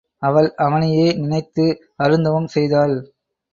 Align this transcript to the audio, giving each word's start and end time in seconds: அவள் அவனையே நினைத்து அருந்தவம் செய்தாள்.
அவள் 0.21 0.49
அவனையே 0.55 1.13
நினைத்து 1.13 1.65
அருந்தவம் 1.97 2.47
செய்தாள். 2.47 2.95